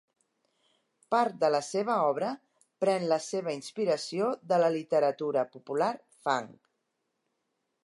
[1.15, 2.31] Part de la seva obra
[2.85, 5.93] pren la seva inspiració de la literatura popular
[6.27, 6.51] fang.